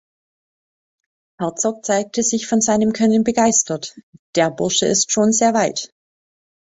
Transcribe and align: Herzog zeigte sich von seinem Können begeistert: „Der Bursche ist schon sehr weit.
Herzog 1.39 1.85
zeigte 1.85 2.23
sich 2.23 2.47
von 2.47 2.59
seinem 2.59 2.91
Können 2.91 3.23
begeistert: 3.23 3.95
„Der 4.33 4.49
Bursche 4.49 4.87
ist 4.87 5.11
schon 5.11 5.31
sehr 5.31 5.53
weit. 5.53 5.93